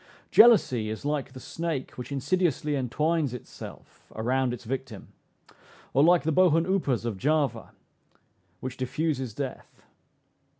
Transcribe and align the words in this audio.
Jealousy 0.31 0.89
is 0.89 1.05
like 1.05 1.31
the 1.33 1.39
snake 1.39 1.91
which 1.91 2.11
insidiously 2.11 2.75
entwines 2.75 3.35
itself 3.35 4.11
around 4.15 4.51
its 4.51 4.63
victim; 4.63 5.09
or 5.93 6.03
like 6.03 6.23
the 6.23 6.31
bohun 6.31 6.65
upas 6.65 7.05
of 7.05 7.17
Java, 7.19 7.71
which 8.61 8.77
diffuses 8.77 9.35
death. 9.35 9.83